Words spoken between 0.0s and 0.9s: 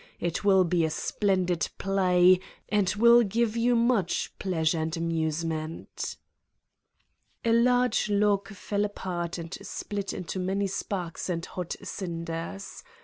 It will be a